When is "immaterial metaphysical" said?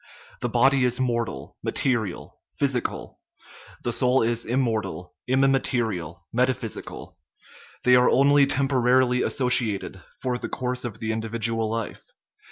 5.27-7.19